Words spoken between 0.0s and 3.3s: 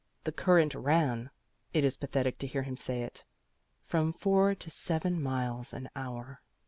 "The current ran" (it is pathetic to hear him say it)